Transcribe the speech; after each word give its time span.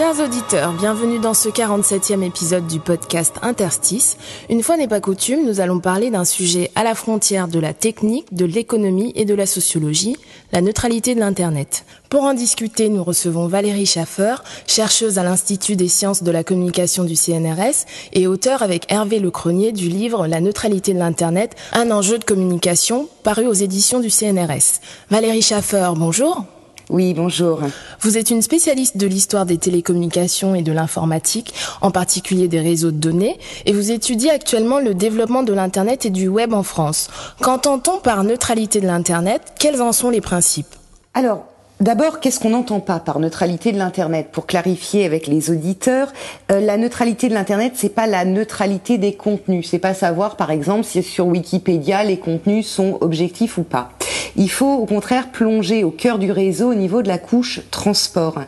Chers 0.00 0.18
auditeurs, 0.18 0.72
bienvenue 0.72 1.18
dans 1.18 1.34
ce 1.34 1.50
47e 1.50 2.22
épisode 2.22 2.66
du 2.66 2.80
podcast 2.80 3.36
Interstice. 3.42 4.16
Une 4.48 4.62
fois 4.62 4.78
n'est 4.78 4.88
pas 4.88 5.02
coutume, 5.02 5.44
nous 5.44 5.60
allons 5.60 5.78
parler 5.78 6.10
d'un 6.10 6.24
sujet 6.24 6.70
à 6.74 6.84
la 6.84 6.94
frontière 6.94 7.48
de 7.48 7.58
la 7.58 7.74
technique, 7.74 8.32
de 8.32 8.46
l'économie 8.46 9.12
et 9.14 9.26
de 9.26 9.34
la 9.34 9.44
sociologie, 9.44 10.16
la 10.52 10.62
neutralité 10.62 11.14
de 11.14 11.20
l'Internet. 11.20 11.84
Pour 12.08 12.22
en 12.22 12.32
discuter, 12.32 12.88
nous 12.88 13.04
recevons 13.04 13.46
Valérie 13.46 13.84
Schaffer, 13.84 14.36
chercheuse 14.66 15.18
à 15.18 15.22
l'Institut 15.22 15.76
des 15.76 15.88
sciences 15.88 16.22
de 16.22 16.30
la 16.30 16.44
communication 16.44 17.04
du 17.04 17.14
CNRS 17.14 17.84
et 18.14 18.26
auteur 18.26 18.62
avec 18.62 18.90
Hervé 18.90 19.18
Lecronier 19.18 19.70
du 19.70 19.90
livre 19.90 20.26
La 20.26 20.40
neutralité 20.40 20.94
de 20.94 20.98
l'Internet, 20.98 21.56
un 21.74 21.90
enjeu 21.90 22.16
de 22.16 22.24
communication, 22.24 23.06
paru 23.22 23.46
aux 23.46 23.52
éditions 23.52 24.00
du 24.00 24.08
CNRS. 24.08 24.80
Valérie 25.10 25.42
Schaffer, 25.42 25.90
bonjour. 25.94 26.46
Oui, 26.92 27.14
bonjour. 27.14 27.60
Vous 28.00 28.18
êtes 28.18 28.30
une 28.30 28.42
spécialiste 28.42 28.96
de 28.96 29.06
l'histoire 29.06 29.46
des 29.46 29.58
télécommunications 29.58 30.56
et 30.56 30.62
de 30.62 30.72
l'informatique, 30.72 31.54
en 31.82 31.92
particulier 31.92 32.48
des 32.48 32.58
réseaux 32.58 32.90
de 32.90 32.96
données, 32.96 33.38
et 33.64 33.72
vous 33.72 33.92
étudiez 33.92 34.32
actuellement 34.32 34.80
le 34.80 34.92
développement 34.92 35.44
de 35.44 35.52
l'Internet 35.52 36.04
et 36.04 36.10
du 36.10 36.26
web 36.26 36.52
en 36.52 36.64
France. 36.64 37.08
Qu'entend-on 37.40 38.00
par 38.00 38.24
neutralité 38.24 38.80
de 38.80 38.88
l'Internet? 38.88 39.40
Quels 39.60 39.80
en 39.80 39.92
sont 39.92 40.10
les 40.10 40.20
principes? 40.20 40.74
Alors, 41.14 41.44
D'abord, 41.80 42.20
qu'est-ce 42.20 42.38
qu'on 42.38 42.50
n'entend 42.50 42.80
pas 42.80 43.00
par 43.00 43.20
neutralité 43.20 43.72
de 43.72 43.78
l'internet? 43.78 44.28
Pour 44.32 44.44
clarifier 44.44 45.06
avec 45.06 45.26
les 45.26 45.50
auditeurs, 45.50 46.12
euh, 46.52 46.60
la 46.60 46.76
neutralité 46.76 47.30
de 47.30 47.32
l'internet, 47.32 47.72
c'est 47.74 47.94
pas 47.94 48.06
la 48.06 48.26
neutralité 48.26 48.98
des 48.98 49.14
contenus. 49.14 49.70
C'est 49.70 49.78
pas 49.78 49.94
savoir, 49.94 50.36
par 50.36 50.50
exemple, 50.50 50.84
si 50.84 51.02
sur 51.02 51.26
Wikipédia 51.28 52.04
les 52.04 52.18
contenus 52.18 52.66
sont 52.66 52.98
objectifs 53.00 53.56
ou 53.56 53.62
pas. 53.62 53.92
Il 54.36 54.50
faut 54.50 54.74
au 54.74 54.84
contraire 54.84 55.30
plonger 55.30 55.82
au 55.82 55.90
cœur 55.90 56.18
du 56.18 56.30
réseau 56.30 56.70
au 56.70 56.74
niveau 56.74 57.00
de 57.00 57.08
la 57.08 57.16
couche 57.16 57.62
transport. 57.70 58.40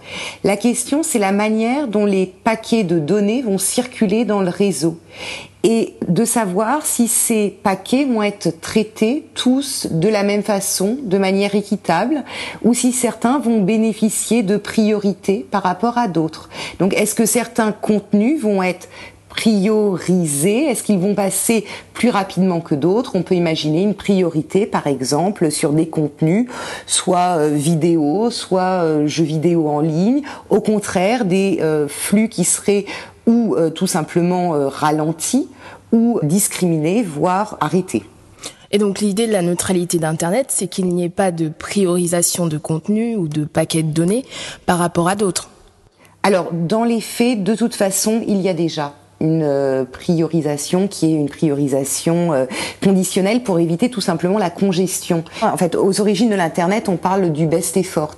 La 0.45 0.59
question, 0.59 1.03
c'est 1.03 1.19
la 1.19 1.33
manière 1.33 1.89
dont 1.89 2.05
les 2.05 2.27
paquets 2.27 2.85
de 2.85 2.99
données 2.99 3.41
vont 3.41 3.57
circuler 3.57 4.27
dans 4.27 4.43
le 4.43 4.51
réseau 4.51 4.99
et 5.65 5.95
de 6.09 6.25
savoir 6.25 6.85
si 6.85 7.09
ces 7.09 7.57
paquets 7.63 8.05
vont 8.05 8.23
être 8.23 8.61
traités 8.61 9.25
tous 9.35 9.87
de 9.91 10.09
la 10.09 10.23
même 10.23 10.43
façon, 10.43 10.99
de 11.03 11.19
manière 11.19 11.55
équitable, 11.55 12.25
ou 12.63 12.75
si 12.75 12.93
certains 12.93 13.39
vont 13.39 13.61
bénéficier 13.61 14.43
de 14.43 14.57
priorité 14.57 15.47
par 15.51 15.63
rapport 15.63 15.99
à 15.99 16.09
d'autres. 16.09 16.49
Donc 16.79 16.95
est-ce 16.95 17.15
que 17.15 17.27
certains 17.27 17.73
contenus 17.73 18.41
vont 18.41 18.63
être 18.63 18.89
priorisés? 19.29 20.65
Est-ce 20.65 20.83
qu'ils 20.83 20.99
vont 20.99 21.15
passer 21.15 21.65
plus 21.95 22.11
rapidement 22.11 22.61
que 22.61 22.75
d'autres? 22.75 23.13
On 23.15 23.23
peut 23.23 23.35
imaginer 23.35 23.83
une 23.83 23.95
priorité, 23.95 24.67
par 24.67 24.87
exemple, 24.87 25.51
sur 25.51 25.73
des 25.73 25.89
contenus, 25.89 26.49
soit 26.87 27.39
euh, 27.39 27.49
vidéo, 27.49 28.31
soit 28.31 28.83
euh, 28.83 29.07
jeux 29.07 29.25
vidéo 29.25 29.69
en 29.69 29.81
ligne. 29.81 30.23
Au 30.51 30.61
contraire, 30.61 31.25
des 31.25 31.61
euh, 31.63 31.89
flux 31.89 32.29
qui 32.29 32.45
seraient 32.45 32.85
ou 33.27 33.55
euh, 33.55 33.71
tout 33.71 33.87
simplement 33.87 34.55
euh, 34.55 34.69
ralentis 34.69 35.49
ou 35.93 36.21
discriminés, 36.23 37.03
voire 37.03 37.57
arrêtés. 37.61 38.05
Et 38.71 38.79
donc 38.79 39.01
l'idée 39.01 39.27
de 39.27 39.33
la 39.33 39.43
neutralité 39.43 39.99
d'Internet, 39.99 40.47
c'est 40.49 40.67
qu'il 40.67 40.87
n'y 40.87 41.05
ait 41.05 41.11
pas 41.11 41.31
de 41.31 41.49
priorisation 41.49 42.47
de 42.47 42.57
contenu 42.57 43.17
ou 43.17 43.29
de 43.29 43.45
paquets 43.45 43.83
de 43.83 43.93
données 43.93 44.25
par 44.65 44.79
rapport 44.79 45.09
à 45.09 45.15
d'autres. 45.15 45.51
Alors, 46.23 46.53
dans 46.53 46.85
les 46.85 47.01
faits, 47.01 47.43
de 47.43 47.55
toute 47.55 47.75
façon, 47.75 48.23
il 48.27 48.41
y 48.41 48.49
a 48.49 48.55
déjà 48.55 48.95
une 49.23 49.43
euh, 49.45 49.85
priorisation 49.85 50.89
qui 50.89 51.07
est 51.07 51.17
une 51.17 51.29
priorisation 51.29 52.33
euh, 52.33 52.47
conditionnelle 52.83 53.43
pour 53.43 53.61
éviter 53.61 53.89
tout 53.89 54.01
simplement 54.01 54.39
la 54.39 54.51
congestion. 54.51 55.23
En 55.41 55.57
fait, 55.57 55.77
aux 55.77 56.01
origines 56.01 56.29
de 56.29 56.35
l'Internet, 56.35 56.89
on 56.89 56.97
parle 56.97 57.33
du 57.33 57.47
best 57.47 57.77
effort, 57.77 58.17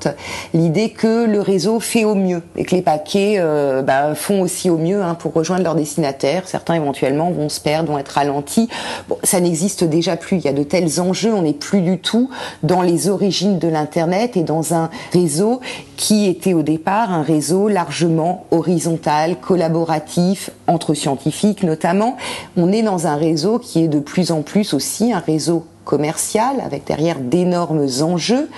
l'idée 0.54 0.90
que 0.90 1.26
le 1.26 1.40
réseau 1.40 1.78
fait 1.78 2.04
au 2.04 2.14
mieux 2.14 2.42
et 2.56 2.64
que 2.64 2.74
les 2.74 2.82
paquets 2.82 3.36
euh, 3.38 3.82
bah, 3.82 4.14
font 4.14 4.40
aussi 4.40 4.70
au 4.70 4.78
mieux 4.78 5.02
hein, 5.02 5.14
pour 5.14 5.34
rejoindre 5.34 5.62
leur 5.62 5.74
destinataire. 5.74 6.48
Certains 6.48 6.74
éventuellement 6.74 7.30
vont 7.30 7.48
se 7.48 7.60
perdre, 7.60 7.92
vont 7.92 7.98
être 7.98 8.08
ralentis. 8.08 8.68
Bon, 9.08 9.18
ça 9.22 9.40
n'existe 9.40 9.84
déjà 9.84 10.16
plus. 10.16 10.38
Il 10.38 10.44
y 10.44 10.48
a 10.48 10.52
de 10.52 10.62
tels 10.62 11.00
enjeux. 11.00 11.34
On 11.34 11.42
n'est 11.42 11.52
plus 11.52 11.82
du 11.82 11.98
tout 11.98 12.30
dans 12.62 12.80
les 12.80 13.08
origines 13.08 13.58
de 13.58 13.68
l'Internet 13.68 14.36
et 14.36 14.42
dans 14.42 14.72
un 14.74 14.88
réseau 15.12 15.60
qui 15.96 16.26
était 16.26 16.54
au 16.54 16.62
départ 16.62 17.12
un 17.12 17.22
réseau 17.22 17.68
largement 17.68 18.46
horizontal, 18.50 19.36
collaboratif, 19.40 20.50
entre 20.66 20.93
scientifiques 20.94 21.62
notamment. 21.62 22.16
On 22.56 22.72
est 22.72 22.82
dans 22.82 23.06
un 23.06 23.16
réseau 23.16 23.58
qui 23.58 23.84
est 23.84 23.88
de 23.88 24.00
plus 24.00 24.30
en 24.32 24.42
plus 24.42 24.74
aussi 24.74 25.12
un 25.12 25.20
réseau 25.20 25.64
commercial 25.84 26.56
avec 26.64 26.86
derrière 26.86 27.20
d'énormes 27.20 27.86
enjeux, 28.00 28.48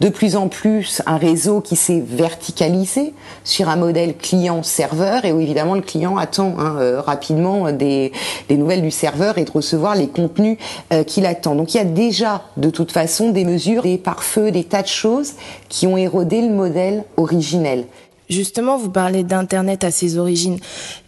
de 0.00 0.08
plus 0.08 0.36
en 0.36 0.48
plus 0.48 1.02
un 1.06 1.16
réseau 1.16 1.60
qui 1.60 1.76
s'est 1.76 2.02
verticalisé 2.06 3.12
sur 3.44 3.68
un 3.68 3.76
modèle 3.76 4.16
client-serveur 4.16 5.24
et 5.24 5.32
où 5.32 5.40
évidemment 5.40 5.74
le 5.74 5.80
client 5.80 6.16
attend 6.16 6.54
hein, 6.58 6.76
euh, 6.78 7.00
rapidement 7.00 7.72
des, 7.72 8.12
nouvelles 8.48 8.82
du 8.82 8.90
serveur 8.90 9.38
et 9.38 9.44
de 9.44 9.50
recevoir 9.50 9.94
les 9.94 10.08
contenus 10.08 10.58
euh, 10.92 11.04
qu'il 11.04 11.26
attend. 11.26 11.54
Donc 11.54 11.74
il 11.74 11.78
y 11.78 11.80
a 11.80 11.84
déjà 11.84 12.42
de 12.56 12.70
toute 12.70 12.92
façon 12.92 13.30
des 13.30 13.44
mesures, 13.44 13.82
des 13.82 13.98
pare-feux, 13.98 14.50
des 14.50 14.64
tas 14.64 14.82
de 14.82 14.86
choses 14.86 15.32
qui 15.68 15.86
ont 15.86 15.96
érodé 15.96 16.40
le 16.40 16.50
modèle 16.50 17.04
originel. 17.16 17.84
Justement, 18.28 18.76
vous 18.76 18.90
parlez 18.90 19.22
d'Internet 19.22 19.84
à 19.84 19.90
ses 19.90 20.18
origines. 20.18 20.58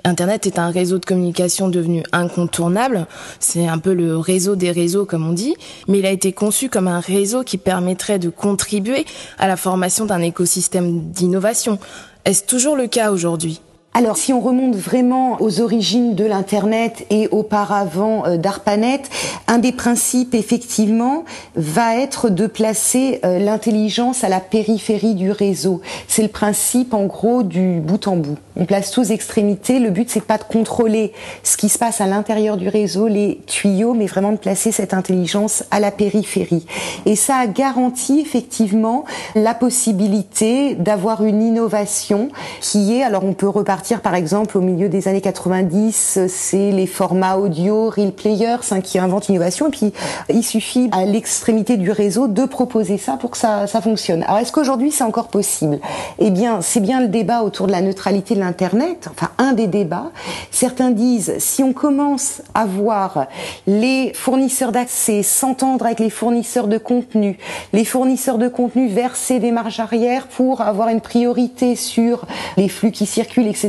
Internet 0.04 0.46
est 0.46 0.58
un 0.58 0.70
réseau 0.70 0.98
de 0.98 1.04
communication 1.04 1.68
devenu 1.68 2.04
incontournable. 2.12 3.06
C'est 3.40 3.66
un 3.66 3.78
peu 3.78 3.92
le 3.92 4.16
réseau 4.16 4.54
des 4.54 4.70
réseaux, 4.70 5.04
comme 5.04 5.28
on 5.28 5.32
dit. 5.32 5.54
Mais 5.88 5.98
il 5.98 6.06
a 6.06 6.12
été 6.12 6.32
conçu 6.32 6.68
comme 6.68 6.86
un 6.86 7.00
réseau 7.00 7.42
qui 7.42 7.58
permettrait 7.58 8.18
de 8.18 8.28
contribuer 8.28 9.04
à 9.38 9.48
la 9.48 9.56
formation 9.56 10.06
d'un 10.06 10.20
écosystème 10.20 11.10
d'innovation. 11.10 11.78
Est-ce 12.24 12.44
toujours 12.44 12.76
le 12.76 12.86
cas 12.86 13.10
aujourd'hui? 13.10 13.60
Alors, 13.94 14.16
si 14.16 14.32
on 14.32 14.38
remonte 14.38 14.76
vraiment 14.76 15.38
aux 15.40 15.60
origines 15.60 16.14
de 16.14 16.24
l'Internet 16.24 17.04
et 17.10 17.26
auparavant 17.32 18.24
euh, 18.26 18.36
d'ARPANET, 18.36 19.02
un 19.48 19.58
des 19.58 19.72
principes, 19.72 20.36
effectivement, 20.36 21.24
va 21.56 21.96
être 21.96 22.28
de 22.28 22.46
placer 22.46 23.18
euh, 23.24 23.40
l'intelligence 23.40 24.22
à 24.22 24.28
la 24.28 24.38
périphérie 24.38 25.14
du 25.14 25.32
réseau. 25.32 25.80
C'est 26.06 26.22
le 26.22 26.28
principe, 26.28 26.94
en 26.94 27.06
gros, 27.06 27.42
du 27.42 27.80
bout 27.80 28.06
en 28.06 28.16
bout. 28.16 28.36
On 28.56 28.66
place 28.66 28.92
tous 28.92 29.10
extrémités. 29.10 29.80
Le 29.80 29.90
but, 29.90 30.08
c'est 30.08 30.24
pas 30.24 30.38
de 30.38 30.44
contrôler 30.44 31.12
ce 31.42 31.56
qui 31.56 31.68
se 31.68 31.78
passe 31.78 32.00
à 32.00 32.06
l'intérieur 32.06 32.56
du 32.56 32.68
réseau, 32.68 33.08
les 33.08 33.40
tuyaux, 33.46 33.94
mais 33.94 34.06
vraiment 34.06 34.32
de 34.32 34.36
placer 34.36 34.70
cette 34.70 34.94
intelligence 34.94 35.64
à 35.72 35.80
la 35.80 35.90
périphérie. 35.90 36.66
Et 37.04 37.16
ça 37.16 37.36
a 37.36 37.46
garanti, 37.48 38.20
effectivement, 38.20 39.04
la 39.34 39.54
possibilité 39.54 40.76
d'avoir 40.76 41.24
une 41.24 41.42
innovation 41.42 42.28
qui 42.60 42.94
est, 42.94 43.02
alors 43.02 43.24
on 43.24 43.32
peut 43.32 43.48
repartir 43.48 43.77
par 44.02 44.14
exemple 44.14 44.58
au 44.58 44.60
milieu 44.60 44.88
des 44.88 45.08
années 45.08 45.20
90, 45.20 46.18
c'est 46.28 46.70
les 46.72 46.86
formats 46.86 47.36
audio 47.36 47.88
Real 47.88 48.12
Players 48.12 48.56
hein, 48.70 48.80
qui 48.80 48.98
inventent 48.98 49.28
l'innovation 49.28 49.68
et 49.68 49.70
puis 49.70 49.92
il 50.28 50.42
suffit 50.42 50.90
à 50.92 51.04
l'extrémité 51.04 51.76
du 51.76 51.90
réseau 51.90 52.28
de 52.28 52.44
proposer 52.44 52.98
ça 52.98 53.12
pour 53.12 53.30
que 53.30 53.38
ça, 53.38 53.66
ça 53.66 53.80
fonctionne. 53.80 54.24
Alors 54.24 54.38
est-ce 54.38 54.52
qu'aujourd'hui 54.52 54.90
c'est 54.90 55.04
encore 55.04 55.28
possible? 55.28 55.78
Eh 56.18 56.30
bien 56.30 56.60
c'est 56.60 56.80
bien 56.80 57.00
le 57.00 57.08
débat 57.08 57.42
autour 57.42 57.66
de 57.66 57.72
la 57.72 57.80
neutralité 57.80 58.34
de 58.34 58.40
l'Internet, 58.40 59.08
enfin 59.10 59.30
un 59.38 59.52
des 59.52 59.66
débats. 59.66 60.10
Certains 60.50 60.90
disent 60.90 61.34
si 61.38 61.62
on 61.62 61.72
commence 61.72 62.42
à 62.54 62.66
voir 62.66 63.26
les 63.66 64.12
fournisseurs 64.12 64.72
d'accès 64.72 65.22
s'entendre 65.22 65.86
avec 65.86 66.00
les 66.00 66.10
fournisseurs 66.10 66.66
de 66.66 66.78
contenu, 66.78 67.38
les 67.72 67.84
fournisseurs 67.84 68.38
de 68.38 68.48
contenu 68.48 68.88
verser 68.88 69.38
des 69.38 69.52
marges 69.52 69.80
arrière 69.80 70.26
pour 70.26 70.60
avoir 70.62 70.88
une 70.88 71.00
priorité 71.00 71.76
sur 71.76 72.26
les 72.56 72.68
flux 72.68 72.90
qui 72.90 73.06
circulent, 73.06 73.46
etc 73.46 73.67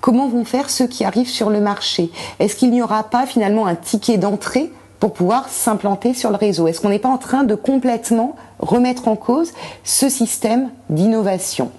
comment 0.00 0.28
vont 0.28 0.44
faire 0.44 0.70
ceux 0.70 0.86
qui 0.86 1.04
arrivent 1.04 1.28
sur 1.28 1.50
le 1.50 1.60
marché? 1.60 2.10
Est-ce 2.38 2.56
qu'il 2.56 2.70
n'y 2.70 2.82
aura 2.82 3.04
pas 3.04 3.26
finalement 3.26 3.66
un 3.66 3.74
ticket 3.74 4.18
d'entrée 4.18 4.70
pour 5.00 5.12
pouvoir 5.12 5.48
s'implanter 5.48 6.14
sur 6.14 6.30
le 6.30 6.36
réseau? 6.36 6.66
Est-ce 6.66 6.80
qu'on 6.80 6.88
n'est 6.88 6.98
pas 6.98 7.08
en 7.08 7.18
train 7.18 7.44
de 7.44 7.54
complètement 7.54 8.36
remettre 8.58 9.08
en 9.08 9.16
cause 9.16 9.52
ce 9.84 10.08
système 10.08 10.70
d'innovation? 10.88 11.70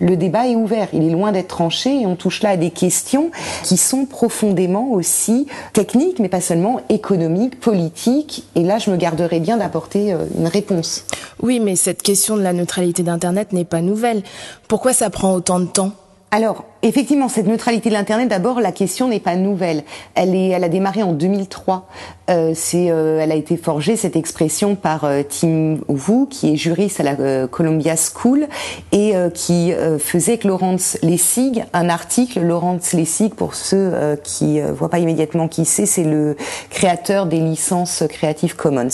Le 0.00 0.16
débat 0.16 0.48
est 0.48 0.56
ouvert, 0.56 0.88
il 0.92 1.04
est 1.06 1.10
loin 1.10 1.30
d'être 1.30 1.48
tranché 1.48 2.00
et 2.00 2.06
on 2.06 2.16
touche 2.16 2.42
là 2.42 2.50
à 2.50 2.56
des 2.56 2.70
questions 2.70 3.30
qui 3.62 3.76
sont 3.76 4.04
profondément 4.04 4.90
aussi 4.90 5.46
techniques, 5.72 6.18
mais 6.18 6.28
pas 6.28 6.40
seulement 6.40 6.80
économiques, 6.88 7.60
politiques. 7.60 8.44
Et 8.56 8.64
là, 8.64 8.78
je 8.78 8.90
me 8.90 8.96
garderai 8.96 9.38
bien 9.38 9.58
d'apporter 9.58 10.16
une 10.36 10.48
réponse. 10.48 11.04
Oui, 11.40 11.60
mais 11.60 11.76
cette 11.76 12.02
question 12.02 12.36
de 12.36 12.42
la 12.42 12.52
neutralité 12.52 13.04
d'Internet 13.04 13.52
n'est 13.52 13.64
pas 13.64 13.80
nouvelle. 13.80 14.22
Pourquoi 14.66 14.92
ça 14.92 15.08
prend 15.08 15.34
autant 15.34 15.60
de 15.60 15.66
temps? 15.66 15.92
Alors, 16.32 16.64
Effectivement, 16.82 17.28
cette 17.28 17.46
neutralité 17.46 17.90
de 17.90 17.94
l'internet, 17.94 18.28
d'abord, 18.28 18.60
la 18.60 18.72
question 18.72 19.08
n'est 19.08 19.20
pas 19.20 19.36
nouvelle. 19.36 19.84
Elle 20.14 20.34
est, 20.34 20.48
elle 20.48 20.64
a 20.64 20.68
démarré 20.70 21.02
en 21.02 21.12
2003. 21.12 21.86
Euh, 22.30 22.52
c'est, 22.54 22.90
euh, 22.90 23.20
elle 23.20 23.32
a 23.32 23.34
été 23.34 23.56
forgée 23.56 23.96
cette 23.96 24.16
expression 24.16 24.76
par 24.76 25.04
euh, 25.04 25.22
Tim 25.22 25.78
Wu, 25.88 26.26
qui 26.28 26.54
est 26.54 26.56
juriste 26.56 27.00
à 27.00 27.02
la 27.02 27.20
euh, 27.20 27.46
Columbia 27.46 27.96
School 27.96 28.46
et 28.92 29.14
qui 29.34 29.72
faisait 29.98 30.32
avec 30.32 30.44
Laurence 30.44 30.96
Lessig 31.02 31.64
un 31.72 31.88
article. 31.88 32.40
Laurence 32.40 32.92
Lessig, 32.92 33.34
pour 33.34 33.54
ceux 33.54 33.92
qui 34.22 34.60
voient 34.60 34.88
pas 34.88 34.98
immédiatement 34.98 35.48
qui 35.48 35.64
c'est, 35.64 35.86
c'est 35.86 36.04
le 36.04 36.36
créateur 36.70 37.26
des 37.26 37.40
licences 37.40 38.04
Creative 38.08 38.54
Commons. 38.54 38.88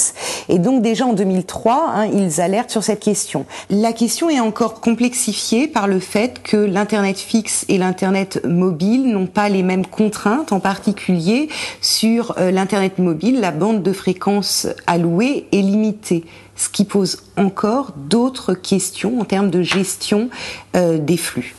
Et 0.49 0.59
donc 0.59 0.83
déjà 0.83 1.07
en 1.07 1.13
2003, 1.13 1.93
hein, 1.95 2.07
ils 2.07 2.41
alertent 2.41 2.71
sur 2.71 2.83
cette 2.83 3.01
question. 3.01 3.45
La 3.69 3.93
question 3.93 4.31
est 4.31 4.41
encore 4.41 4.81
complexifiée 4.81 5.69
par 5.69 5.87
le 5.87 6.01
fait 6.01 6.43
que 6.43 6.57
l'internet 6.57 7.19
fixe 7.19 7.65
et 7.77 7.79
l'Internet 7.79 8.41
mobile 8.45 9.13
n'ont 9.13 9.27
pas 9.27 9.51
les 9.51 9.63
mêmes 9.63 9.85
contraintes, 9.85 10.51
en 10.51 10.61
particulier 10.61 11.51
sur 11.83 12.35
euh, 12.39 12.51
l'Internet 12.51 12.99
mobile, 12.99 13.39
la 13.39 13.51
bande 13.51 13.83
de 13.83 13.93
fréquence 13.93 14.67
allouée 14.87 15.47
est 15.53 15.61
limitée 15.61 16.25
ce 16.57 16.71
qui 16.71 16.87
pose 16.87 17.19
encore 17.37 17.93
d'autres 17.95 18.55
questions 18.55 19.21
en 19.21 19.25
termes 19.25 19.51
de 19.51 19.61
gestion 19.61 20.31
euh, 20.75 20.97
des 20.97 21.19
flux. 21.19 21.55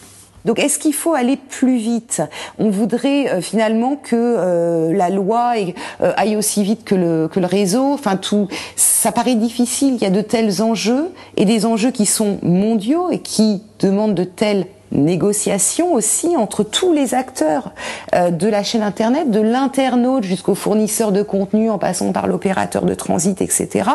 Donc 0.46 0.58
est-ce 0.58 0.80
qu'il 0.80 0.94
faut 0.94 1.14
aller 1.14 1.38
plus 1.38 1.78
vite? 1.78 2.24
On 2.58 2.72
voudrait 2.72 3.30
euh, 3.30 3.42
finalement 3.42 3.96
que 3.96 4.92
la 4.92 5.10
loi 5.12 5.54
aille 6.00 6.36
aussi 6.36 6.64
vite 6.64 6.84
que 6.84 6.96
le, 6.96 7.28
que 7.28 7.40
le 7.40 7.46
réseau. 7.46 7.94
Enfin 7.94 8.16
tout, 8.16 8.48
ça 8.76 9.12
paraît 9.12 9.36
difficile. 9.36 9.94
Il 9.96 10.02
y 10.02 10.06
a 10.06 10.10
de 10.10 10.22
tels 10.22 10.64
enjeux 10.64 11.10
et 11.36 11.46
des 11.46 11.68
enjeux 11.68 11.92
qui 11.92 12.08
sont 12.08 12.40
mondiaux 12.42 13.12
et 13.12 13.20
qui 13.20 13.62
demandent 13.80 14.16
de 14.16 14.24
telles 14.24 14.66
négociation 14.92 15.94
aussi 15.94 16.36
entre 16.36 16.64
tous 16.64 16.94
les 16.94 17.14
acteurs 17.14 17.72
euh, 18.14 18.32
de 18.32 18.48
la 18.48 18.64
chaîne 18.64 18.84
Internet, 18.84 19.32
de 19.32 19.42
l'internaute 19.42 20.24
jusqu'au 20.24 20.56
fournisseur 20.56 21.12
de 21.12 21.24
contenu 21.24 21.70
en 21.70 21.78
passant 21.78 22.12
par 22.12 22.28
l'opérateur 22.28 22.86
de 22.86 22.94
transit, 22.94 23.42
etc., 23.42 23.90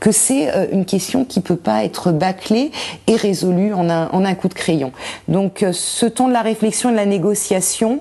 que 0.00 0.12
c'est 0.12 0.54
euh, 0.54 0.66
une 0.72 0.84
question 0.84 1.24
qui 1.24 1.40
peut 1.40 1.56
pas 1.56 1.84
être 1.84 2.12
bâclée 2.12 2.70
et 3.06 3.16
résolue 3.16 3.72
en 3.72 3.88
un, 3.88 4.08
en 4.10 4.24
un 4.24 4.34
coup 4.34 4.48
de 4.48 4.54
crayon. 4.54 4.92
Donc 5.28 5.62
euh, 5.62 5.72
ce 5.72 6.06
temps 6.06 6.28
de 6.28 6.32
la 6.32 6.42
réflexion 6.42 6.90
et 6.90 6.92
de 6.92 6.96
la 6.98 7.06
négociation, 7.06 8.00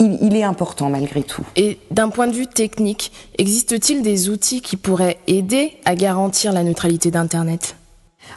il, 0.00 0.18
il, 0.22 0.36
est 0.36 0.42
important 0.42 0.90
malgré 0.90 1.22
tout. 1.22 1.44
Et 1.56 1.78
d'un 1.90 2.08
point 2.08 2.26
de 2.26 2.34
vue 2.34 2.48
technique, 2.48 3.12
existe-t-il 3.38 4.02
des 4.02 4.28
outils 4.28 4.60
qui 4.60 4.76
pourraient 4.76 5.18
aider 5.28 5.76
à 5.84 5.94
garantir 5.94 6.52
la 6.52 6.64
neutralité 6.64 7.10
d'Internet? 7.10 7.76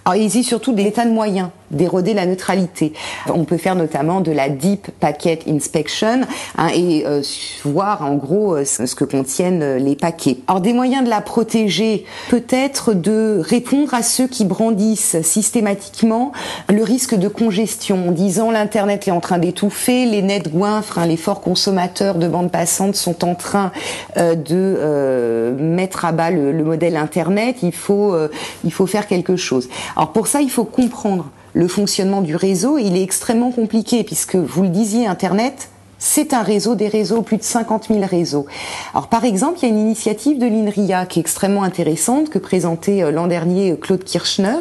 Alors, 0.06 0.16
il 0.16 0.24
existe 0.24 0.50
surtout 0.50 0.74
des 0.74 0.84
états 0.84 1.06
de 1.06 1.12
moyens 1.12 1.50
d'éroder 1.72 2.14
la 2.14 2.26
neutralité. 2.26 2.94
On 3.28 3.46
peut 3.46 3.58
faire 3.58 3.76
notamment 3.76 4.22
de 4.22 4.32
la 4.32 4.50
Deep 4.50 4.90
Packet 5.00 5.48
Inspection 5.48 6.22
hein, 6.58 6.68
et 6.74 7.04
euh, 7.06 7.22
voir 7.66 8.04
en 8.04 8.16
gros 8.16 8.56
euh, 8.56 8.66
ce 8.66 8.96
que 8.96 9.04
contiennent 9.04 9.64
euh, 9.64 9.80
les 9.80 9.96
paquets. 9.96 10.38
Alors 10.48 10.62
des 10.62 10.74
moyens 10.74 11.04
de 11.04 11.10
la 11.10 11.22
protéger, 11.22 12.06
peut-être 12.30 12.94
de 12.94 13.42
répondre 13.44 13.94
à 13.94 14.02
ceux 14.02 14.28
qui 14.28 14.46
brandissent 14.46 15.22
systématiquement 15.22 16.32
le 16.70 16.84
risque 16.84 17.16
de 17.16 17.28
congestion 17.28 18.10
en 18.10 18.12
disant 18.12 18.52
l'internet 18.52 19.08
est 19.08 19.12
en 19.12 19.20
train 19.20 19.38
d'étouffer, 19.38 20.06
les 20.06 20.22
nets 20.22 20.52
goinfres, 20.52 21.00
hein, 21.00 21.06
les 21.06 21.18
forts 21.18 21.42
consommateurs 21.42 22.16
de 22.16 22.28
bande 22.28 22.52
passante 22.52 22.96
sont 22.96 23.26
en 23.26 23.36
train 23.36 23.72
de 24.18 25.56
mettre 25.60 26.06
à 26.06 26.12
bas 26.12 26.32
le, 26.32 26.52
le, 26.52 26.64
modèle 26.64 26.96
internet. 26.96 27.58
Il 27.62 27.72
faut 27.72 28.16
il 28.64 28.72
faut 28.72 28.88
faire 28.88 29.08
quelque 29.08 29.36
chose. 29.36 29.70
Alors 29.96 30.12
pour 30.12 30.28
ça 30.28 30.42
il 30.42 30.50
faut 30.50 30.66
comprendre 30.66 31.30
le 31.58 31.68
fonctionnement 31.68 32.22
du 32.22 32.36
réseau. 32.36 32.78
Il 32.78 32.96
est 32.96 33.02
extrêmement 33.02 33.52
compliqué 33.52 34.04
puisque, 34.04 34.36
vous 34.36 34.62
le 34.62 34.70
disiez, 34.70 35.08
Internet, 35.08 35.70
c'est 35.98 36.36
un 36.36 36.44
réseau 36.44 36.76
des 36.76 36.88
réseaux, 36.88 37.24
plus 37.24 37.38
de 37.38 37.44
50 37.44 37.88
000 37.88 38.06
réseaux. 38.06 38.46
Par 39.10 39.26
exemple, 39.26 39.58
il 39.60 39.64
y 39.64 39.66
a 39.66 39.70
une 39.70 39.80
initiative 39.80 40.38
de 40.38 40.46
l'INRIA 40.46 41.08
qui 41.08 41.18
est 41.18 41.22
extrêmement 41.22 41.64
intéressante, 41.64 42.30
que 42.30 42.38
présentait 42.38 43.02
euh, 43.02 43.10
l'an 43.10 43.26
dernier 43.26 43.72
euh, 43.72 43.76
Claude 43.76 44.04
Kirchner, 44.04 44.60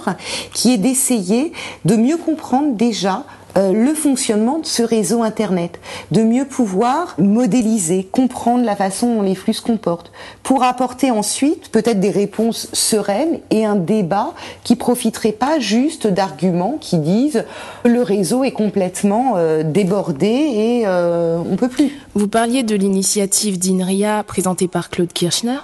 qui 0.55 0.73
est 0.73 0.79
d'essayer 0.79 1.53
de 1.85 1.97
mieux 1.97 2.17
comprendre 2.17 2.73
déjà 2.73 3.25
euh, 3.57 3.73
le 3.73 3.95
fonctionnement 3.95 4.59
de 4.59 4.67
ce 4.67 4.83
réseau 4.83 5.23
Internet, 5.23 5.79
de 6.11 6.23
mieux 6.23 6.45
pouvoir 6.45 7.15
modéliser, 7.19 8.09
comprendre 8.11 8.65
la 8.65 8.77
façon 8.77 9.17
dont 9.17 9.23
les 9.23 9.35
flux 9.35 9.55
se 9.55 9.63
comportent, 9.63 10.13
pour 10.43 10.63
apporter 10.63 11.11
ensuite 11.11 11.71
peut-être 11.71 12.01
des 12.01 12.11
réponses 12.11 12.69
sereines 12.73 13.41
et 13.51 13.65
un 13.65 13.77
débat 13.77 14.35
qui 14.65 14.77
profiterait 14.77 15.33
pas 15.33 15.59
juste 15.59 16.07
d'arguments 16.07 16.79
qui 16.81 16.99
disent 16.99 17.45
le 17.85 18.03
réseau 18.03 18.45
est 18.45 18.53
complètement 18.53 19.35
euh, 19.37 19.63
débordé 19.63 20.27
et 20.27 20.83
euh, 20.87 21.39
on 21.51 21.57
peut 21.57 21.69
plus. 21.69 21.93
Vous 22.15 22.29
parliez 22.29 22.63
de 22.63 22.75
l'initiative 22.75 23.59
d'INRIA 23.59 24.23
présentée 24.25 24.69
par 24.69 24.91
Claude 24.91 25.13
Kirchner. 25.13 25.59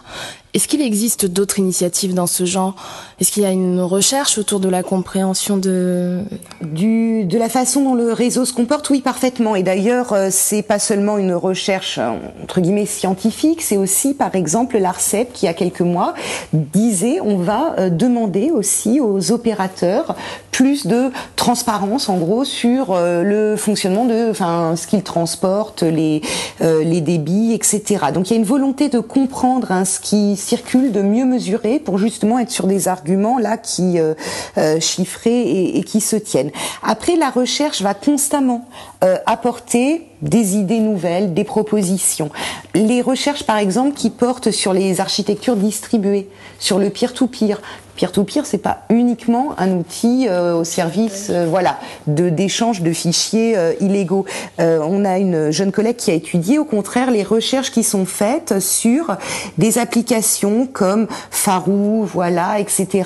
Est-ce 0.54 0.69
qu'il 0.69 0.82
existe 0.82 1.25
d'autres 1.25 1.58
initiatives 1.58 2.12
dans 2.12 2.26
ce 2.26 2.44
genre? 2.44 2.75
Est-ce 3.19 3.32
qu'il 3.32 3.43
y 3.43 3.46
a 3.46 3.52
une 3.52 3.81
recherche 3.81 4.37
autour 4.37 4.60
de 4.60 4.69
la 4.69 4.82
compréhension 4.82 5.56
de 5.56 6.25
de 6.60 7.38
la 7.38 7.49
façon 7.49 7.82
dont 7.82 7.94
le 7.94 8.12
réseau 8.12 8.44
se 8.44 8.52
comporte? 8.52 8.90
Oui, 8.90 9.00
parfaitement. 9.00 9.56
Et 9.56 9.62
d'ailleurs, 9.62 10.12
euh, 10.12 10.28
c'est 10.31 10.60
pas 10.62 10.78
seulement 10.78 11.16
une 11.16 11.32
recherche 11.32 11.99
entre 12.43 12.60
guillemets 12.60 12.84
scientifique, 12.84 13.62
c'est 13.62 13.78
aussi, 13.78 14.12
par 14.12 14.34
exemple, 14.34 14.76
l'Arcep 14.78 15.32
qui, 15.32 15.44
il 15.44 15.46
y 15.46 15.49
a 15.49 15.54
quelques 15.54 15.81
mois, 15.81 16.12
disait 16.52 17.19
on 17.22 17.38
va 17.38 17.75
euh, 17.78 17.88
demander 17.88 18.50
aussi 18.50 19.00
aux 19.00 19.32
opérateurs 19.32 20.16
plus 20.50 20.87
de 20.87 21.10
transparence, 21.34 22.10
en 22.10 22.19
gros, 22.19 22.44
sur 22.44 22.88
euh, 22.90 23.22
le 23.22 23.56
fonctionnement 23.56 24.05
de, 24.05 24.31
enfin, 24.31 24.75
ce 24.76 24.87
qu'ils 24.87 25.02
transportent, 25.02 25.82
les 25.82 26.20
les 26.60 27.00
débits, 27.00 27.52
etc. 27.52 28.06
Donc, 28.14 28.31
il 28.31 28.34
y 28.34 28.37
a 28.37 28.38
une 28.38 28.44
volonté 28.44 28.88
de 28.88 29.00
comprendre 29.00 29.72
hein, 29.72 29.84
ce 29.84 29.98
qui 29.98 30.37
circule, 30.42 30.92
de 30.92 31.00
mieux 31.00 31.24
mesurer 31.24 31.78
pour 31.78 31.98
justement 31.98 32.38
être 32.38 32.50
sur 32.50 32.66
des 32.66 32.88
arguments 32.88 33.38
là 33.38 33.56
qui 33.56 33.98
euh, 33.98 34.14
euh, 34.58 34.80
chiffrés 34.80 35.76
et, 35.76 35.82
qui 35.84 36.00
se 36.00 36.16
tiennent. 36.16 36.50
Après, 36.82 37.16
la 37.16 37.30
recherche 37.30 37.82
va 37.82 37.94
constamment 37.94 38.68
euh, 39.04 39.16
apporter 39.26 40.11
des 40.22 40.56
idées 40.56 40.80
nouvelles, 40.80 41.34
des 41.34 41.44
propositions. 41.44 42.30
Les 42.74 43.02
recherches, 43.02 43.44
par 43.44 43.58
exemple, 43.58 43.94
qui 43.94 44.10
portent 44.10 44.50
sur 44.50 44.72
les 44.72 45.00
architectures 45.00 45.56
distribuées, 45.56 46.28
sur 46.58 46.78
le 46.78 46.90
peer-to-peer, 46.90 47.60
Peer-to-peer, 47.96 48.46
c'est 48.46 48.58
pas 48.58 48.84
uniquement 48.88 49.54
un 49.58 49.72
outil 49.72 50.26
euh, 50.28 50.56
au 50.56 50.64
service, 50.64 51.28
euh, 51.28 51.46
voilà, 51.46 51.78
de 52.06 52.30
d'échange 52.30 52.80
de 52.80 52.92
fichiers 52.92 53.56
euh, 53.56 53.74
illégaux. 53.80 54.24
on 54.58 55.04
a 55.04 55.19
une 55.19 55.50
jeune 55.50 55.72
collègue 55.72 55.96
qui 55.96 56.10
a 56.10 56.14
étudié, 56.14 56.58
au 56.58 56.64
contraire, 56.64 57.10
les 57.10 57.22
recherches 57.22 57.70
qui 57.70 57.82
sont 57.82 58.06
faites 58.06 58.60
sur 58.60 59.16
des 59.58 59.78
applications 59.78 60.66
comme 60.66 61.06
Farou, 61.30 62.04
voilà, 62.04 62.58
etc. 62.60 63.04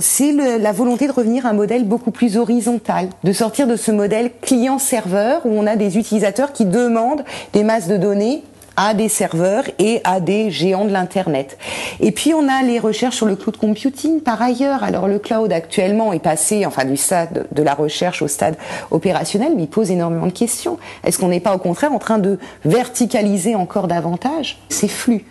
c'est 0.00 0.32
la 0.32 0.72
volonté 0.72 1.06
de 1.06 1.12
revenir 1.12 1.46
à 1.46 1.50
un 1.50 1.52
modèle 1.52 1.84
beaucoup 1.84 2.10
plus 2.10 2.36
horizontal, 2.36 3.08
de 3.22 3.32
sortir 3.32 3.66
de 3.66 3.76
ce 3.76 3.92
modèle 3.92 4.32
client-serveur 4.40 5.42
où 5.44 5.50
on 5.50 5.66
a 5.66 5.76
des 5.76 5.98
utilisateurs 5.98 6.21
qui 6.52 6.64
demandent 6.64 7.24
des 7.52 7.64
masses 7.64 7.88
de 7.88 7.96
données 7.96 8.42
à 8.76 8.94
des 8.94 9.08
serveurs 9.08 9.64
et 9.78 10.00
à 10.04 10.20
des 10.20 10.50
géants 10.50 10.84
de 10.84 10.92
l'internet. 10.92 11.58
Et 12.00 12.12
puis 12.12 12.32
on 12.34 12.48
a 12.48 12.62
les 12.62 12.78
recherches 12.78 13.16
sur 13.16 13.26
le 13.26 13.36
cloud 13.36 13.56
computing 13.56 14.20
par 14.20 14.40
ailleurs. 14.40 14.82
Alors 14.82 15.08
le 15.08 15.18
cloud 15.18 15.52
actuellement 15.52 16.12
est 16.12 16.22
passé 16.22 16.64
enfin 16.64 16.84
du 16.84 16.96
stade 16.96 17.46
de 17.52 17.62
la 17.62 17.74
recherche 17.74 18.22
au 18.22 18.28
stade 18.28 18.56
opérationnel, 18.90 19.52
mais 19.56 19.64
il 19.64 19.68
pose 19.68 19.90
énormément 19.90 20.26
de 20.26 20.32
questions. 20.32 20.78
Est-ce 21.04 21.18
qu'on 21.18 21.28
n'est 21.28 21.40
pas 21.40 21.54
au 21.54 21.58
contraire 21.58 21.92
en 21.92 21.98
train 21.98 22.18
de 22.18 22.38
verticaliser 22.64 23.54
encore 23.54 23.88
davantage 23.88 24.58
ces 24.68 24.88
flux? 24.88 25.24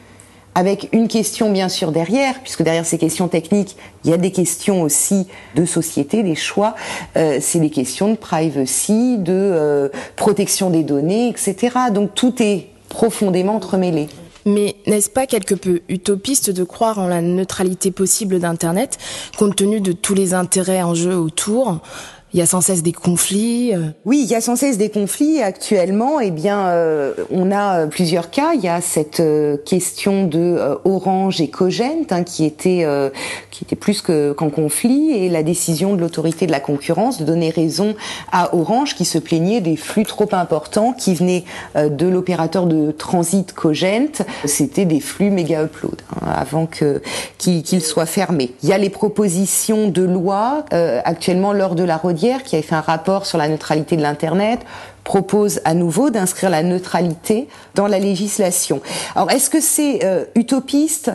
Avec 0.56 0.90
une 0.92 1.08
question 1.08 1.52
bien 1.52 1.70
sûr 1.70 1.92
derrière, 1.92 2.40
puisque 2.42 2.64
derrière 2.64 2.86
ces 2.86 2.98
questions 2.98 3.28
techniques, 3.28 3.78
il 4.04 4.12
y 4.12 4.14
a 4.14 4.18
des 4.18 4.32
questions 4.32 4.82
aussi 4.82 5.28
de 5.56 5.66
société, 5.66 6.24
des 6.24 6.36
choix, 6.36 6.76
euh, 7.16 7.38
c'est 7.40 7.60
des 7.60 7.70
questions 7.70 8.10
de 8.12 8.18
privacy, 8.18 9.18
de 9.18 9.34
euh, 9.34 9.90
protection 10.16 10.70
des 10.70 10.84
données, 10.84 11.30
etc. 11.30 11.56
Donc 11.94 12.14
tout 12.16 12.42
est 12.42 12.68
profondément 12.90 13.56
entremêlés. 13.56 14.10
Mais 14.46 14.76
n'est-ce 14.88 15.10
pas 15.10 15.28
quelque 15.28 15.54
peu 15.54 15.82
utopiste 15.88 16.50
de 16.50 16.64
croire 16.64 16.98
en 16.98 17.08
la 17.08 17.22
neutralité 17.22 17.92
possible 17.92 18.40
d'Internet, 18.40 18.98
compte 19.38 19.56
tenu 19.56 19.82
de 19.82 19.92
tous 19.92 20.16
les 20.16 20.34
intérêts 20.34 20.82
en 20.82 20.96
jeu 20.96 21.16
autour? 21.16 21.80
Il 22.34 22.40
y 22.40 22.44
a 22.44 22.46
sans 22.46 22.62
cesse 22.62 22.82
des 22.82 22.94
conflits. 22.94 23.74
Euh. 23.74 23.90
Oui, 24.06 24.22
il 24.24 24.32
y 24.32 24.36
a 24.36 24.42
sans 24.42 24.56
cesse 24.56 24.78
des 24.78 24.90
conflits. 24.90 25.42
Actuellement, 25.42 26.20
eh 26.20 26.32
bien, 26.32 26.68
euh, 26.68 27.14
on 27.30 27.52
a 27.52 27.80
euh, 27.80 27.88
plusieurs 27.88 28.30
cas. 28.30 28.54
Il 28.54 28.62
y 28.62 28.70
a 28.70 28.80
cette 28.80 29.22
question 29.66 30.26
de 30.26 30.58
Orange 30.86 31.42
et 31.42 31.50
Cogent 31.50 32.08
hein, 32.10 32.24
qui 32.24 32.46
était 32.46 32.86
qui 33.50 33.64
était 33.64 33.76
plus 33.76 34.02
qu'en 34.02 34.50
conflit, 34.50 35.12
et 35.12 35.30
la 35.30 35.44
décision 35.44 35.96
de 35.96 36.02
l'autorité 36.02 36.46
de 36.46 36.52
la 36.52 36.60
concurrence 36.60 37.20
de 37.20 37.26
donner 37.26 37.50
raison 37.50 37.96
à 38.32 38.56
Orange 38.56 38.96
qui 38.96 39.06
se 39.06 39.18
plaignait 39.18 39.62
des 39.62 39.76
flux 39.76 40.06
trop 40.06 40.30
importants 40.32 40.94
qui 40.94 41.14
venaient 41.14 41.44
de 41.76 42.08
l'opérateur 42.08 42.66
de 42.66 42.92
transit 42.92 43.54
Cogent. 43.54 44.24
C'était 44.46 44.86
des 44.86 45.00
flux 45.00 45.30
méga 45.30 45.64
upload 45.64 46.02
hein, 46.16 46.28
avant 46.36 46.66
que 46.66 47.02
qu'ils 47.38 47.64
qu 47.64 47.80
soient 47.80 48.06
fermés. 48.06 48.52
Il 48.64 48.70
y 48.70 48.74
a 48.74 48.78
les 48.78 48.90
propositions 48.90 49.90
de 49.90 50.04
loi 50.04 50.66
actuellement 50.72 51.54
lors 51.54 51.76
de 51.76 51.84
la 51.84 51.98
qui 52.22 52.56
avait 52.56 52.64
fait 52.64 52.76
un 52.76 52.82
rapport 52.82 53.26
sur 53.26 53.38
la 53.38 53.48
neutralité 53.48 53.98
de 53.98 54.02
l'Internet, 54.02 54.60
propose 55.04 55.60
à 55.66 55.74
nouveau 55.74 56.10
d'inscrire 56.10 56.50
la 56.50 56.64
neutralité 56.64 57.48
dans 57.76 57.88
la 57.88 58.00
législation. 58.00 58.82
Alors 59.16 59.32
est-ce 59.32 59.50
que 59.50 59.60
c'est 59.60 60.06
euh, 60.06 60.26
utopiste 60.36 61.12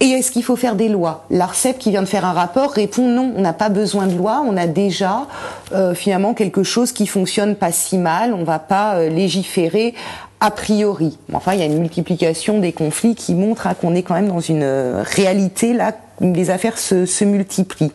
et 0.00 0.08
est-ce 0.08 0.30
qu'il 0.30 0.42
faut 0.42 0.56
faire 0.56 0.76
des 0.76 0.88
lois? 0.88 1.26
L'ARCEP 1.30 1.78
qui 1.78 1.90
vient 1.90 2.00
de 2.00 2.08
faire 2.08 2.24
un 2.24 2.32
rapport 2.32 2.70
répond 2.72 3.06
non, 3.06 3.34
on 3.36 3.42
n'a 3.42 3.52
pas 3.52 3.68
besoin 3.68 4.06
de 4.06 4.16
loi, 4.16 4.42
on 4.46 4.56
a 4.56 4.66
déjà 4.66 5.26
euh, 5.72 5.94
finalement 5.94 6.32
quelque 6.32 6.62
chose 6.62 6.92
qui 6.92 7.06
fonctionne 7.06 7.54
pas 7.54 7.70
si 7.70 7.98
mal, 7.98 8.32
on 8.32 8.42
va 8.42 8.58
pas 8.58 8.94
euh, 8.94 9.08
légiférer 9.10 9.94
a 10.40 10.50
priori. 10.50 11.18
Enfin, 11.34 11.52
il 11.52 11.60
y 11.60 11.62
a 11.62 11.66
une 11.66 11.78
multiplication 11.78 12.60
des 12.60 12.72
conflits 12.72 13.14
qui 13.14 13.34
montre 13.34 13.66
hein, 13.66 13.74
qu'on 13.74 13.94
est 13.94 14.02
quand 14.02 14.14
même 14.14 14.28
dans 14.28 14.40
une 14.40 14.64
réalité 14.64 15.74
là 15.74 15.92
les 16.20 16.50
affaires 16.50 16.78
se, 16.78 17.06
se 17.06 17.24
multiplient. 17.24 17.92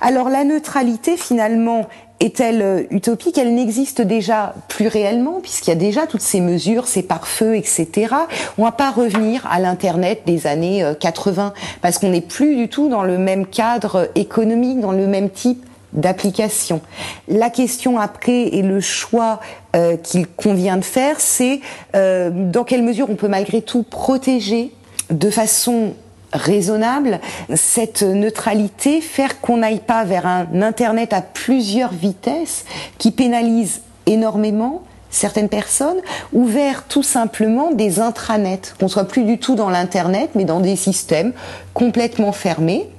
Alors 0.00 0.30
la 0.30 0.44
neutralité 0.44 1.16
finalement 1.16 1.86
est-elle 2.20 2.62
euh, 2.62 2.82
utopique? 2.90 3.36
Elle 3.38 3.54
n'existe 3.54 4.00
déjà 4.00 4.54
plus 4.68 4.86
réellement 4.86 5.40
puisqu'il 5.40 5.70
y 5.70 5.72
a 5.72 5.76
déjà 5.76 6.06
toutes 6.06 6.22
ces 6.22 6.40
mesures, 6.40 6.86
ces 6.86 7.02
pare-feux, 7.02 7.56
etc. 7.56 8.14
On 8.58 8.64
va 8.64 8.72
pas 8.72 8.90
revenir 8.90 9.46
à 9.50 9.58
l'internet 9.58 10.22
des 10.26 10.46
années 10.46 10.84
80 11.00 11.46
euh, 11.46 11.60
parce 11.82 11.98
qu'on 11.98 12.10
n'est 12.10 12.20
plus 12.20 12.56
du 12.56 12.68
tout 12.68 12.88
dans 12.88 13.02
le 13.02 13.18
même 13.18 13.46
cadre 13.46 14.08
économique, 14.14 14.80
dans 14.80 14.92
le 14.92 15.06
même 15.06 15.30
type 15.30 15.64
d'application. 15.92 16.80
La 17.26 17.50
question 17.50 17.98
après 17.98 18.42
et 18.48 18.62
le 18.62 18.80
choix 18.80 19.40
euh, 19.74 19.96
qu'il 19.96 20.26
convient 20.26 20.76
de 20.76 20.84
faire, 20.84 21.16
c'est 21.18 21.60
dans 21.94 22.64
quelle 22.64 22.82
mesure 22.82 23.10
on 23.10 23.16
peut 23.16 23.28
malgré 23.28 23.60
tout 23.60 23.82
protéger 23.82 24.72
de 25.10 25.30
façon 25.30 25.94
raisonnable, 26.32 27.20
cette 27.54 28.02
neutralité, 28.02 29.00
faire 29.00 29.40
qu'on 29.40 29.58
n'aille 29.58 29.80
pas 29.80 30.04
vers 30.04 30.26
un 30.26 30.62
Internet 30.62 31.12
à 31.12 31.22
plusieurs 31.22 31.92
vitesses 31.92 32.64
qui 32.98 33.10
pénalise 33.10 33.82
énormément 34.06 34.82
certaines 35.10 35.48
personnes, 35.48 35.98
ou 36.32 36.46
vers 36.46 36.84
tout 36.84 37.02
simplement 37.02 37.72
des 37.72 38.00
intranets, 38.00 38.60
qu'on 38.78 38.88
soit 38.88 39.08
plus 39.08 39.24
du 39.24 39.38
tout 39.38 39.56
dans 39.56 39.68
l'internet, 39.68 40.30
mais 40.34 40.44
dans 40.44 40.60
des 40.60 40.76
systèmes 40.76 41.32
complètement 41.80 42.32
fermés. 42.32 42.90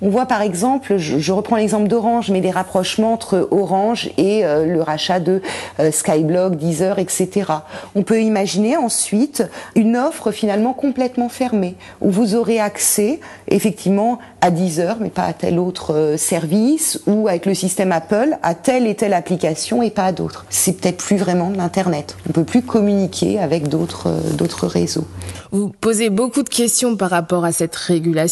On 0.00 0.08
voit 0.08 0.24
par 0.24 0.40
exemple, 0.40 0.96
je, 0.96 1.32
reprends 1.32 1.56
l'exemple 1.56 1.88
d'Orange, 1.88 2.30
mais 2.30 2.40
des 2.40 2.50
rapprochements 2.50 3.12
entre 3.12 3.46
Orange 3.50 4.10
et 4.16 4.46
euh, 4.46 4.64
le 4.64 4.80
rachat 4.80 5.20
de 5.20 5.42
euh, 5.78 5.90
Skyblog, 5.92 6.56
Deezer, 6.56 6.98
etc. 6.98 7.52
On 7.94 8.02
peut 8.02 8.22
imaginer 8.22 8.78
ensuite 8.78 9.44
une 9.74 9.98
offre 9.98 10.30
finalement 10.30 10.72
complètement 10.72 11.28
fermée, 11.28 11.74
où 12.00 12.10
vous 12.10 12.34
aurez 12.34 12.58
accès 12.58 13.20
effectivement 13.48 14.18
à 14.40 14.50
Deezer, 14.50 14.96
mais 15.00 15.10
pas 15.10 15.24
à 15.24 15.34
tel 15.34 15.58
autre 15.58 15.94
euh, 15.94 16.16
service, 16.16 17.02
ou 17.06 17.28
avec 17.28 17.44
le 17.44 17.52
système 17.52 17.92
Apple, 17.92 18.38
à 18.42 18.54
telle 18.54 18.86
et 18.86 18.94
telle 18.94 19.12
application 19.12 19.82
et 19.82 19.90
pas 19.90 20.06
à 20.06 20.12
d'autres. 20.12 20.46
C'est 20.48 20.80
peut-être 20.80 20.96
plus 20.96 21.18
vraiment 21.18 21.50
de 21.50 21.58
l'Internet. 21.58 22.16
On 22.26 22.32
peut 22.32 22.44
plus 22.44 22.62
communiquer 22.62 23.38
avec 23.38 23.68
d'autres 23.68 24.08
d'autres 24.32 24.66
réseaux. 24.66 25.06
Vous 25.52 25.68
posez 25.68 26.10
beaucoup 26.10 26.44
de 26.44 26.48
questions 26.48 26.96
par 26.96 27.10
rapport 27.10 27.44
à 27.44 27.50
cette 27.50 27.74
régulation, 27.74 28.29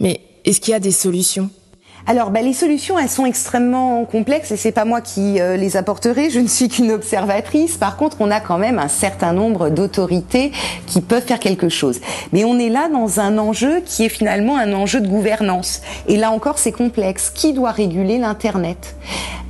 mais 0.00 0.20
est-ce 0.44 0.60
qu'il 0.60 0.72
y 0.72 0.74
a 0.74 0.80
des 0.80 0.92
solutions? 0.92 1.50
Alors, 2.06 2.30
bah, 2.30 2.40
les 2.40 2.54
solutions, 2.54 2.98
elles 2.98 3.10
sont 3.10 3.26
extrêmement 3.26 4.06
complexes 4.06 4.50
et 4.50 4.56
c'est 4.56 4.72
pas 4.72 4.86
moi 4.86 5.02
qui 5.02 5.40
euh, 5.40 5.56
les 5.56 5.76
apporterai. 5.76 6.30
Je 6.30 6.40
ne 6.40 6.46
suis 6.46 6.68
qu'une 6.68 6.90
observatrice. 6.90 7.76
Par 7.76 7.98
contre, 7.98 8.16
on 8.20 8.30
a 8.30 8.40
quand 8.40 8.56
même 8.56 8.78
un 8.78 8.88
certain 8.88 9.34
nombre 9.34 9.68
d'autorités 9.68 10.50
qui 10.86 11.02
peuvent 11.02 11.26
faire 11.26 11.38
quelque 11.38 11.68
chose. 11.68 12.00
Mais 12.32 12.44
on 12.44 12.58
est 12.58 12.70
là 12.70 12.88
dans 12.88 13.20
un 13.20 13.36
enjeu 13.36 13.82
qui 13.84 14.06
est 14.06 14.08
finalement 14.08 14.56
un 14.56 14.72
enjeu 14.72 15.02
de 15.02 15.06
gouvernance. 15.06 15.82
Et 16.06 16.16
là 16.16 16.30
encore, 16.30 16.58
c'est 16.58 16.72
complexe. 16.72 17.28
Qui 17.28 17.52
doit 17.52 17.72
réguler 17.72 18.16
l'internet? 18.16 18.96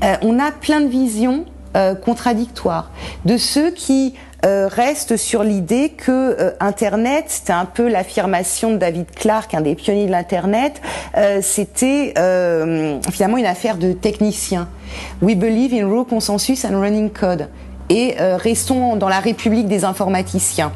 Euh, 0.02 0.16
On 0.22 0.40
a 0.40 0.50
plein 0.50 0.80
de 0.80 0.88
visions 0.88 1.44
euh, 1.76 1.94
contradictoires 1.94 2.90
de 3.24 3.36
ceux 3.36 3.70
qui 3.70 4.14
euh, 4.44 4.68
reste 4.68 5.16
sur 5.16 5.42
l'idée 5.42 5.88
que 5.88 6.12
euh, 6.12 6.52
Internet, 6.60 7.24
c'était 7.26 7.52
un 7.52 7.64
peu 7.64 7.88
l'affirmation 7.88 8.70
de 8.70 8.76
David 8.76 9.10
Clark, 9.10 9.52
un 9.54 9.62
des 9.62 9.74
pionniers 9.74 10.06
de 10.06 10.12
l'Internet, 10.12 10.80
euh, 11.16 11.40
c'était 11.42 12.14
finalement 13.10 13.36
une 13.36 13.46
affaire 13.46 13.76
de 13.76 13.92
techniciens. 13.92 14.68
We 15.22 15.36
believe 15.36 15.74
in 15.74 15.88
raw 15.88 16.04
consensus 16.04 16.64
and 16.64 16.80
running 16.80 17.10
code 17.10 17.48
et 17.90 18.16
restons 18.18 18.96
dans 18.96 19.08
la 19.08 19.20
République 19.20 19.66
des 19.66 19.84
informaticiens. 19.84 20.72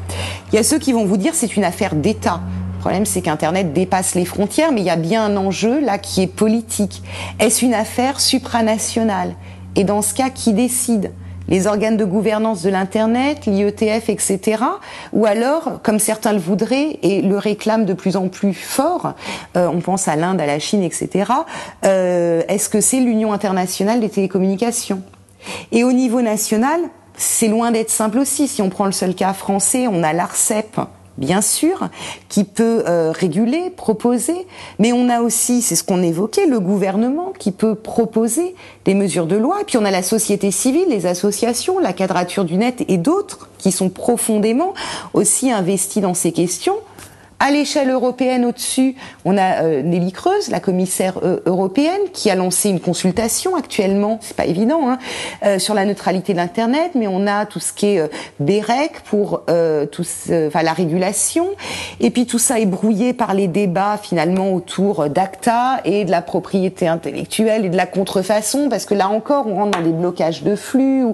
Il 0.51 0.55
y 0.55 0.59
a 0.59 0.63
ceux 0.63 0.79
qui 0.79 0.93
vont 0.93 1.05
vous 1.05 1.17
dire 1.17 1.33
c'est 1.35 1.55
une 1.55 1.63
affaire 1.63 1.95
d'État. 1.95 2.41
Le 2.75 2.79
problème, 2.79 3.05
c'est 3.05 3.21
qu'Internet 3.21 3.71
dépasse 3.71 4.15
les 4.15 4.25
frontières, 4.25 4.71
mais 4.71 4.81
il 4.81 4.87
y 4.87 4.89
a 4.89 4.97
bien 4.97 5.23
un 5.23 5.37
enjeu 5.37 5.79
là 5.79 5.97
qui 5.97 6.21
est 6.21 6.27
politique. 6.27 7.01
Est-ce 7.39 7.63
une 7.63 7.73
affaire 7.73 8.19
supranationale? 8.19 9.35
Et 9.75 9.83
dans 9.83 10.01
ce 10.01 10.13
cas, 10.13 10.29
qui 10.29 10.53
décide? 10.53 11.11
Les 11.53 11.67
organes 11.67 11.97
de 11.97 12.03
gouvernance 12.03 12.63
de 12.63 12.71
l'Internet, 12.71 13.45
l'IETF, 13.45 14.09
etc. 14.09 14.63
Ou 15.13 15.27
alors, 15.27 15.81
comme 15.83 15.99
certains 15.99 16.33
le 16.33 16.39
voudraient 16.39 16.97
et 17.03 17.21
le 17.21 17.37
réclament 17.37 17.85
de 17.85 17.93
plus 17.93 18.15
en 18.15 18.27
plus 18.27 18.55
fort, 18.55 19.13
euh, 19.55 19.67
on 19.67 19.79
pense 19.79 20.07
à 20.07 20.15
l'Inde, 20.15 20.41
à 20.41 20.47
la 20.47 20.57
Chine, 20.57 20.81
etc. 20.81 21.31
Euh, 21.85 22.41
est-ce 22.47 22.69
que 22.69 22.81
c'est 22.81 22.99
l'Union 22.99 23.33
internationale 23.33 23.99
des 23.99 24.09
télécommunications? 24.09 25.03
Et 25.71 25.83
au 25.83 25.91
niveau 25.91 26.23
national, 26.23 26.81
c'est 27.15 27.49
loin 27.49 27.69
d'être 27.69 27.91
simple 27.91 28.17
aussi. 28.17 28.47
Si 28.47 28.63
on 28.63 28.69
prend 28.69 28.85
le 28.85 28.91
seul 28.91 29.13
cas 29.13 29.33
français, 29.33 29.85
on 29.87 30.01
a 30.01 30.11
l'ARCEP, 30.11 30.79
bien 31.17 31.41
sûr, 31.41 31.89
qui 32.29 32.43
peut 32.43 32.83
euh, 32.87 33.11
réguler, 33.11 33.69
proposer, 33.69 34.47
mais 34.79 34.93
on 34.93 35.09
a 35.09 35.21
aussi, 35.21 35.61
c'est 35.61 35.75
ce 35.75 35.83
qu'on 35.83 36.01
évoquait, 36.01 36.47
le 36.47 36.59
gouvernement 36.59 37.33
qui 37.37 37.51
peut 37.51 37.75
proposer 37.75 38.55
des 38.85 38.93
mesures 38.93 39.27
de 39.27 39.35
loi, 39.35 39.61
et 39.61 39.63
puis 39.63 39.77
on 39.77 39.85
a 39.85 39.91
la 39.91 40.03
société 40.03 40.51
civile, 40.51 40.85
les 40.89 41.05
associations, 41.05 41.79
la 41.79 41.93
quadrature 41.93 42.45
du 42.45 42.57
net 42.57 42.83
et 42.87 42.97
d'autres 42.97 43.49
qui 43.57 43.71
sont 43.71 43.89
profondément 43.89 44.73
aussi 45.13 45.51
investis 45.51 46.01
dans 46.01 46.13
ces 46.13 46.31
questions. 46.31 46.75
À 47.45 47.51
l'échelle 47.51 47.89
européenne, 47.89 48.45
au-dessus, 48.45 48.95
on 49.25 49.37
a 49.37 49.63
euh, 49.63 49.81
Nelly 49.81 50.13
Creuse, 50.13 50.49
la 50.49 50.61
commissaire 50.61 51.19
euh, 51.23 51.41
européenne, 51.45 51.99
qui 52.13 52.29
a 52.29 52.35
lancé 52.35 52.69
une 52.69 52.79
consultation 52.79 53.57
actuellement, 53.57 54.17
c'est 54.21 54.37
pas 54.37 54.45
évident, 54.45 54.89
hein, 54.89 54.97
euh, 55.45 55.59
sur 55.59 55.73
la 55.73 55.83
neutralité 55.83 56.31
de 56.31 56.37
l'internet, 56.37 56.91
mais 56.95 57.05
on 57.05 57.27
a 57.27 57.45
tout 57.45 57.59
ce 57.59 57.73
qui 57.73 57.87
est 57.87 58.09
BEREC 58.39 59.01
pour 59.03 59.41
tout, 59.91 60.05
enfin, 60.31 60.63
la 60.63 60.71
régulation, 60.71 61.49
et 61.99 62.11
puis 62.11 62.25
tout 62.27 62.39
ça 62.39 62.61
est 62.61 62.65
brouillé 62.65 63.11
par 63.11 63.33
les 63.33 63.49
débats 63.49 63.99
finalement 64.01 64.53
autour 64.53 65.09
d'ACTA 65.09 65.81
et 65.83 66.05
de 66.05 66.11
la 66.11 66.21
propriété 66.21 66.87
intellectuelle 66.87 67.65
et 67.65 67.69
de 67.69 67.75
la 67.75 67.87
contrefaçon, 67.87 68.69
parce 68.69 68.85
que 68.85 68.93
là 68.93 69.09
encore, 69.09 69.47
on 69.47 69.55
rentre 69.55 69.77
dans 69.77 69.83
des 69.83 69.91
blocages 69.91 70.43
de 70.43 70.55
flux. 70.55 71.07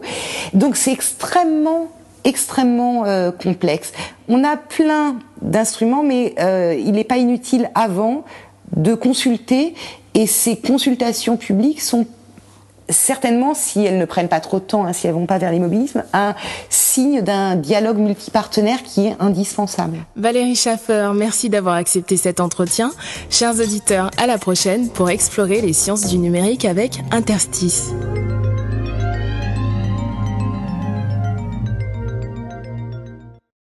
Donc 0.54 0.76
c'est 0.76 0.92
extrêmement 0.92 1.88
extrêmement 2.24 3.06
euh, 3.06 3.32
complexe. 3.32 3.92
On 4.28 4.44
a 4.44 4.58
plein 4.58 5.18
d'instruments, 5.42 6.04
mais 6.04 6.36
euh, 6.40 6.76
il 6.78 6.94
n'est 6.94 7.04
pas 7.04 7.18
inutile 7.18 7.70
avant 7.76 8.24
de 8.76 8.94
consulter, 8.94 9.74
et 10.14 10.28
ces 10.28 10.58
consultations 10.58 11.38
publiques 11.38 11.82
sont 11.82 12.06
certainement, 12.90 13.54
si 13.54 13.86
elles 13.86 13.98
ne 13.98 14.06
prennent 14.06 14.28
pas 14.28 14.40
trop 14.40 14.60
de 14.60 14.64
temps, 14.64 14.86
hein, 14.86 14.94
si 14.94 15.08
elles 15.08 15.14
vont 15.14 15.26
pas 15.26 15.38
vers 15.38 15.52
l'immobilisme, 15.52 16.04
un 16.14 16.36
signe 16.70 17.22
d'un 17.22 17.56
dialogue 17.56 17.98
multipartenaire 17.98 18.84
qui 18.84 19.08
est 19.08 19.16
indispensable. 19.20 20.00
Valérie 20.16 20.56
Schaffer, 20.56 21.12
merci 21.16 21.50
d'avoir 21.50 21.76
accepté 21.76 22.18
cet 22.18 22.40
entretien. 22.40 22.92
Chers 23.30 23.60
auditeurs, 23.60 24.12
à 24.18 24.28
la 24.28 24.38
prochaine 24.38 24.90
pour 24.90 25.10
explorer 25.10 25.62
les 25.62 25.74
sciences 25.74 26.08
du 26.08 26.18
numérique 26.18 26.66
avec 26.66 27.00
Interstice. 27.12 27.92